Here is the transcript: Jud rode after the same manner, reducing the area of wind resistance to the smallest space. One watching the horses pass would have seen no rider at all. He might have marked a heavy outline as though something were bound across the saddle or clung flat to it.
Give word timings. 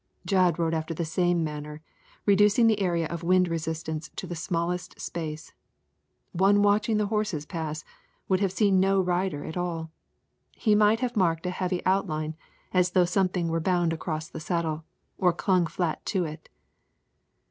Jud 0.25 0.57
rode 0.57 0.73
after 0.73 0.95
the 0.95 1.05
same 1.05 1.43
manner, 1.43 1.79
reducing 2.25 2.65
the 2.65 2.79
area 2.79 3.05
of 3.05 3.21
wind 3.21 3.47
resistance 3.47 4.09
to 4.15 4.25
the 4.25 4.35
smallest 4.35 4.99
space. 4.99 5.53
One 6.31 6.63
watching 6.63 6.97
the 6.97 7.05
horses 7.05 7.45
pass 7.45 7.83
would 8.27 8.39
have 8.39 8.51
seen 8.51 8.79
no 8.79 8.99
rider 8.99 9.45
at 9.45 9.57
all. 9.57 9.91
He 10.53 10.73
might 10.73 11.01
have 11.01 11.15
marked 11.15 11.45
a 11.45 11.51
heavy 11.51 11.85
outline 11.85 12.35
as 12.73 12.89
though 12.93 13.05
something 13.05 13.47
were 13.49 13.59
bound 13.59 13.93
across 13.93 14.27
the 14.27 14.39
saddle 14.39 14.85
or 15.19 15.31
clung 15.33 15.67
flat 15.67 16.03
to 16.07 16.25
it. 16.25 16.49